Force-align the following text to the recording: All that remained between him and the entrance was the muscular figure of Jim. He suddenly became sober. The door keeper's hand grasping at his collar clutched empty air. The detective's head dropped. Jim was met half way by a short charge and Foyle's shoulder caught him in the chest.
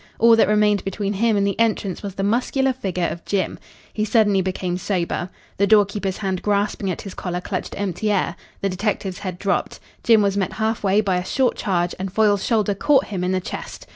All 0.17 0.35
that 0.35 0.47
remained 0.47 0.83
between 0.83 1.13
him 1.13 1.37
and 1.37 1.45
the 1.45 1.59
entrance 1.59 2.01
was 2.01 2.15
the 2.15 2.23
muscular 2.23 2.73
figure 2.73 3.05
of 3.11 3.23
Jim. 3.23 3.59
He 3.93 4.03
suddenly 4.03 4.41
became 4.41 4.79
sober. 4.79 5.29
The 5.57 5.67
door 5.67 5.85
keeper's 5.85 6.17
hand 6.17 6.41
grasping 6.41 6.89
at 6.89 7.03
his 7.03 7.13
collar 7.13 7.39
clutched 7.39 7.75
empty 7.79 8.11
air. 8.11 8.35
The 8.61 8.69
detective's 8.69 9.19
head 9.19 9.37
dropped. 9.37 9.79
Jim 10.03 10.23
was 10.23 10.37
met 10.37 10.53
half 10.53 10.83
way 10.83 11.01
by 11.01 11.17
a 11.17 11.23
short 11.23 11.55
charge 11.55 11.93
and 11.99 12.11
Foyle's 12.11 12.43
shoulder 12.43 12.73
caught 12.73 13.05
him 13.09 13.23
in 13.23 13.31
the 13.31 13.39
chest. 13.39 13.85